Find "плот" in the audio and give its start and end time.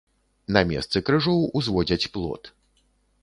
2.15-2.51